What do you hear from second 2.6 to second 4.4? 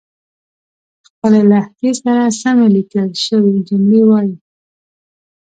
ليکل شوې جملې وايئ